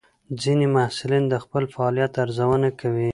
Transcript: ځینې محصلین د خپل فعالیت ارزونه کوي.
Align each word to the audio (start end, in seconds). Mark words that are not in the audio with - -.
ځینې 0.41 0.65
محصلین 0.75 1.23
د 1.29 1.35
خپل 1.43 1.63
فعالیت 1.73 2.11
ارزونه 2.23 2.69
کوي. 2.79 3.09